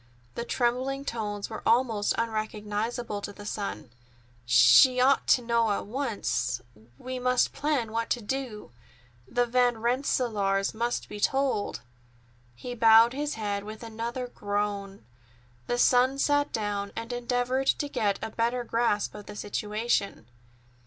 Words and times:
The 0.33 0.43
trembling 0.45 1.05
tones 1.05 1.47
were 1.47 1.61
almost 1.63 2.15
unrecognizable 2.17 3.21
to 3.21 3.31
the 3.31 3.45
son. 3.45 3.91
"She 4.47 4.99
ought 4.99 5.27
to 5.27 5.43
know 5.43 5.69
at 5.73 5.85
once. 5.85 6.59
We 6.97 7.19
must 7.19 7.53
plan 7.53 7.91
what 7.91 8.09
to 8.09 8.19
do. 8.23 8.71
The 9.27 9.45
Van 9.45 9.77
Rensselaers 9.77 10.73
must 10.73 11.07
be 11.07 11.19
told." 11.19 11.81
He 12.55 12.73
bowed 12.73 13.13
his 13.13 13.35
head 13.35 13.63
with 13.63 13.83
another 13.83 14.25
groan. 14.25 15.05
The 15.67 15.77
son 15.77 16.17
sat 16.17 16.51
down 16.51 16.91
and 16.95 17.13
endeavored 17.13 17.67
to 17.67 17.87
get 17.87 18.17
a 18.23 18.31
better 18.31 18.63
grasp 18.63 19.13
of 19.13 19.27
the 19.27 19.35
situation. 19.35 20.25